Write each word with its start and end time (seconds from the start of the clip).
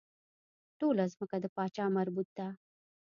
ټوله 0.79 1.03
ځمکه 1.13 1.37
د 1.43 1.45
پاچا 1.55 1.85
مربوط 1.97 2.29
ده. 2.37 2.47